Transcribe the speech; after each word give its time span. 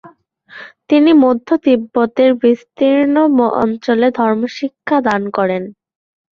তিনি 0.89 1.11
মধ্য 1.23 1.47
তিব্বতের 1.65 2.31
বিস্তীর্ন 2.41 3.15
অঞ্চলে 3.63 4.07
ধর্মশিক্ষা 4.19 4.97
দান 5.07 5.21
করেন। 5.37 5.63